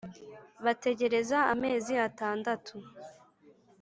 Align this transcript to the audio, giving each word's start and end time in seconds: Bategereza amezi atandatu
Bategereza 0.65 1.37
amezi 1.53 1.91
atandatu 2.07 2.75